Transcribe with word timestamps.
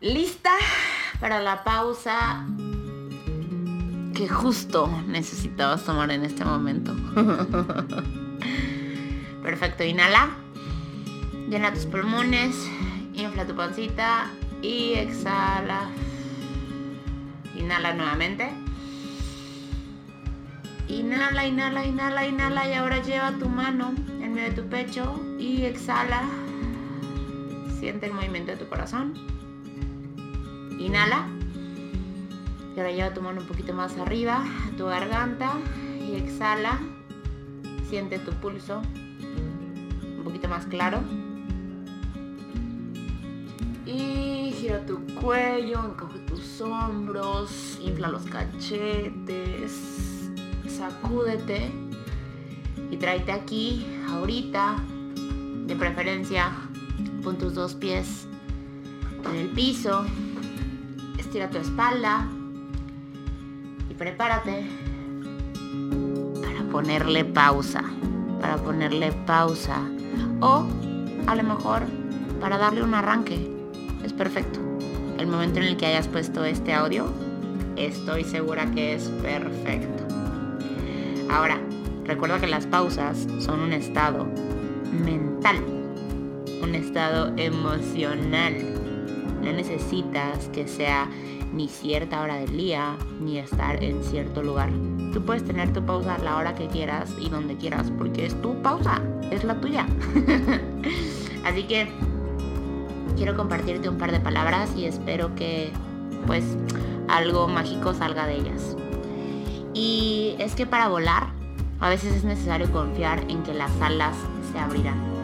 ¿Lista 0.00 0.52
para 1.18 1.42
la 1.42 1.64
pausa 1.64 2.46
que 4.14 4.28
justo 4.28 4.86
necesitabas 5.08 5.84
tomar 5.84 6.12
en 6.12 6.24
este 6.24 6.44
momento? 6.44 6.94
Perfecto, 9.42 9.82
inhala. 9.82 10.36
Llena 11.50 11.74
tus 11.74 11.86
pulmones, 11.86 12.54
infla 13.12 13.44
tu 13.44 13.56
pancita 13.56 14.30
y 14.62 14.92
exhala. 14.92 15.88
Inhala 17.56 17.92
nuevamente. 17.94 18.52
Inhala, 20.86 21.44
inhala, 21.44 21.84
inhala, 21.84 22.24
inhala 22.24 22.68
y 22.68 22.74
ahora 22.74 23.02
lleva 23.02 23.32
tu 23.32 23.48
mano 23.48 23.92
en 24.22 24.32
medio 24.32 24.50
de 24.50 24.62
tu 24.62 24.68
pecho 24.68 25.20
y 25.40 25.64
exhala. 25.64 26.22
Siente 27.80 28.06
el 28.06 28.12
movimiento 28.12 28.52
de 28.52 28.58
tu 28.58 28.68
corazón. 28.68 29.37
Inhala. 30.78 31.28
Y 32.74 32.78
ahora 32.78 32.92
lleva 32.92 33.14
tu 33.14 33.22
mano 33.22 33.40
un 33.40 33.46
poquito 33.46 33.74
más 33.74 33.96
arriba, 33.98 34.44
tu 34.76 34.86
garganta 34.86 35.52
y 36.08 36.14
exhala. 36.14 36.78
Siente 37.88 38.18
tu 38.18 38.32
pulso 38.32 38.82
un 40.18 40.22
poquito 40.24 40.48
más 40.48 40.66
claro. 40.66 41.00
Y 43.86 44.52
gira 44.52 44.84
tu 44.84 44.98
cuello, 45.14 45.84
encoge 45.84 46.18
tus 46.20 46.60
hombros, 46.60 47.78
infla 47.82 48.08
los 48.08 48.24
cachetes, 48.24 49.72
sacúdete 50.68 51.70
y 52.90 52.96
tráete 52.96 53.32
aquí, 53.32 53.86
ahorita, 54.08 54.76
de 55.66 55.74
preferencia, 55.76 56.52
pon 57.22 57.38
tus 57.38 57.54
dos 57.54 57.74
pies 57.74 58.26
en 59.24 59.36
el 59.36 59.48
piso, 59.48 60.04
estira 61.28 61.50
tu 61.50 61.58
espalda 61.58 62.26
y 63.90 63.92
prepárate 63.92 64.66
para 66.40 66.62
ponerle 66.72 67.22
pausa, 67.26 67.84
para 68.40 68.56
ponerle 68.56 69.12
pausa 69.26 69.76
o 70.40 70.64
a 71.26 71.34
lo 71.34 71.42
mejor 71.42 71.82
para 72.40 72.56
darle 72.56 72.82
un 72.82 72.94
arranque 72.94 73.46
es 74.02 74.14
perfecto. 74.14 74.58
El 75.18 75.26
momento 75.26 75.58
en 75.58 75.66
el 75.66 75.76
que 75.76 75.84
hayas 75.84 76.08
puesto 76.08 76.46
este 76.46 76.72
audio, 76.72 77.12
estoy 77.76 78.24
segura 78.24 78.64
que 78.70 78.94
es 78.94 79.10
perfecto. 79.20 80.04
Ahora, 81.30 81.60
recuerda 82.06 82.40
que 82.40 82.46
las 82.46 82.66
pausas 82.66 83.26
son 83.38 83.60
un 83.60 83.74
estado 83.74 84.26
mental, 85.04 85.62
un 86.62 86.74
estado 86.74 87.34
emocional. 87.36 88.77
No 89.48 89.54
necesitas 89.54 90.48
que 90.48 90.68
sea 90.68 91.08
ni 91.54 91.68
cierta 91.68 92.20
hora 92.20 92.36
del 92.36 92.54
día, 92.54 92.96
ni 93.18 93.38
estar 93.38 93.82
en 93.82 94.04
cierto 94.04 94.42
lugar. 94.42 94.68
Tú 95.14 95.24
puedes 95.24 95.42
tener 95.42 95.72
tu 95.72 95.82
pausa 95.86 96.16
a 96.16 96.18
la 96.18 96.36
hora 96.36 96.54
que 96.54 96.66
quieras 96.66 97.14
y 97.18 97.30
donde 97.30 97.56
quieras, 97.56 97.90
porque 97.96 98.26
es 98.26 98.40
tu 98.42 98.60
pausa, 98.60 99.00
es 99.30 99.44
la 99.44 99.58
tuya. 99.58 99.86
Así 101.46 101.62
que 101.64 101.88
quiero 103.16 103.36
compartirte 103.36 103.88
un 103.88 103.96
par 103.96 104.12
de 104.12 104.20
palabras 104.20 104.70
y 104.76 104.84
espero 104.84 105.34
que 105.34 105.72
pues 106.26 106.44
algo 107.08 107.48
mágico 107.48 107.94
salga 107.94 108.26
de 108.26 108.34
ellas. 108.34 108.76
Y 109.72 110.34
es 110.38 110.54
que 110.54 110.66
para 110.66 110.88
volar 110.88 111.28
a 111.80 111.88
veces 111.88 112.14
es 112.14 112.24
necesario 112.24 112.70
confiar 112.70 113.24
en 113.30 113.42
que 113.44 113.54
las 113.54 113.72
alas 113.80 114.14
se 114.52 114.58
abrirán. 114.58 115.17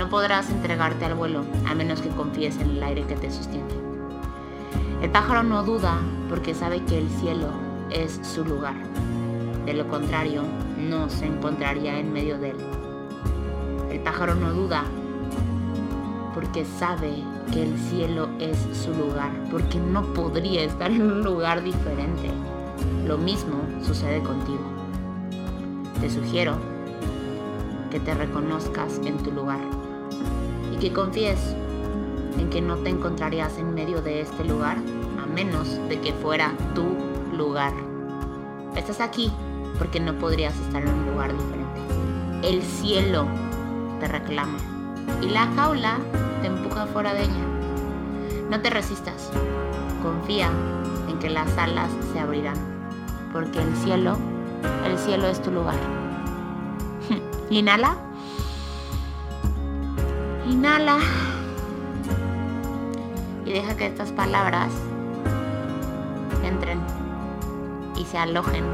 No 0.00 0.08
podrás 0.08 0.48
entregarte 0.48 1.04
al 1.04 1.14
vuelo 1.14 1.44
a 1.68 1.74
menos 1.74 2.00
que 2.00 2.08
confíes 2.08 2.56
en 2.56 2.70
el 2.70 2.82
aire 2.82 3.04
que 3.04 3.16
te 3.16 3.30
sostiene. 3.30 3.68
El 5.02 5.10
pájaro 5.10 5.42
no 5.42 5.62
duda 5.62 5.98
porque 6.30 6.54
sabe 6.54 6.82
que 6.84 6.96
el 6.96 7.10
cielo 7.10 7.48
es 7.90 8.18
su 8.22 8.42
lugar. 8.42 8.76
De 9.66 9.74
lo 9.74 9.86
contrario, 9.88 10.42
no 10.78 11.10
se 11.10 11.26
encontraría 11.26 11.98
en 11.98 12.14
medio 12.14 12.38
de 12.38 12.52
él. 12.52 12.56
El 13.90 14.00
pájaro 14.00 14.34
no 14.36 14.54
duda 14.54 14.84
porque 16.32 16.64
sabe 16.64 17.22
que 17.52 17.64
el 17.64 17.78
cielo 17.78 18.30
es 18.38 18.56
su 18.72 18.94
lugar, 18.94 19.30
porque 19.50 19.78
no 19.78 20.14
podría 20.14 20.64
estar 20.64 20.90
en 20.90 21.02
un 21.02 21.22
lugar 21.22 21.62
diferente. 21.62 22.30
Lo 23.06 23.18
mismo 23.18 23.60
sucede 23.82 24.22
contigo. 24.22 24.64
Te 26.00 26.08
sugiero 26.08 26.54
que 27.90 28.00
te 28.00 28.14
reconozcas 28.14 28.98
en 29.04 29.18
tu 29.18 29.30
lugar 29.30 29.79
que 30.80 30.92
confíes 30.94 31.38
en 32.38 32.48
que 32.48 32.62
no 32.62 32.76
te 32.76 32.88
encontrarías 32.88 33.58
en 33.58 33.74
medio 33.74 34.00
de 34.00 34.22
este 34.22 34.44
lugar 34.44 34.78
a 35.22 35.26
menos 35.26 35.78
de 35.88 36.00
que 36.00 36.14
fuera 36.14 36.54
tu 36.74 36.86
lugar. 37.36 37.72
Estás 38.74 39.00
aquí 39.00 39.30
porque 39.78 40.00
no 40.00 40.18
podrías 40.18 40.58
estar 40.58 40.82
en 40.82 40.88
un 40.88 41.06
lugar 41.12 41.32
diferente. 41.32 41.80
El 42.42 42.62
cielo 42.62 43.26
te 44.00 44.08
reclama 44.08 44.56
y 45.20 45.26
la 45.26 45.46
jaula 45.48 45.98
te 46.40 46.46
empuja 46.46 46.86
fuera 46.86 47.12
de 47.12 47.24
ella. 47.24 47.46
No 48.48 48.60
te 48.62 48.70
resistas. 48.70 49.30
Confía 50.02 50.50
en 51.08 51.18
que 51.18 51.28
las 51.28 51.58
alas 51.58 51.90
se 52.12 52.20
abrirán, 52.20 52.56
porque 53.34 53.60
el 53.60 53.76
cielo, 53.76 54.16
el 54.86 54.98
cielo 54.98 55.26
es 55.26 55.42
tu 55.42 55.50
lugar. 55.50 55.78
Inhala. 57.50 58.09
Inhala. 60.50 60.98
Y 63.46 63.52
deja 63.52 63.76
que 63.76 63.86
estas 63.86 64.10
palabras 64.10 64.72
entren 66.44 66.80
y 67.96 68.04
se 68.04 68.18
alojen. 68.18 68.64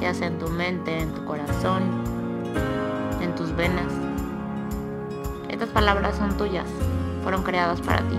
Ya 0.00 0.12
sea 0.14 0.26
en 0.26 0.38
tu 0.40 0.48
mente, 0.48 0.98
en 0.98 1.14
tu 1.14 1.24
corazón, 1.24 1.82
en 3.20 3.32
tus 3.36 3.54
venas. 3.54 3.92
Estas 5.48 5.68
palabras 5.68 6.16
son 6.16 6.36
tuyas, 6.36 6.66
fueron 7.22 7.44
creadas 7.44 7.80
para 7.82 7.98
ti. 7.98 8.16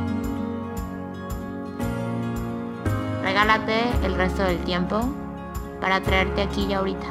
Regálate 3.22 3.82
el 4.04 4.16
resto 4.16 4.44
del 4.44 4.60
tiempo 4.60 5.02
para 5.82 6.02
traerte 6.02 6.42
aquí 6.42 6.68
y 6.70 6.74
ahorita. 6.74 7.08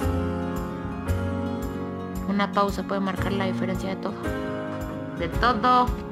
Una 2.40 2.52
pausa 2.52 2.82
puede 2.82 3.02
marcar 3.02 3.32
la 3.32 3.44
diferencia 3.44 3.90
de 3.90 3.96
todo. 3.96 4.14
De 5.18 5.28
todo. 5.28 6.09